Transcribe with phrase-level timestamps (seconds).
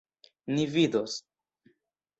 [0.53, 1.21] Ni vidos!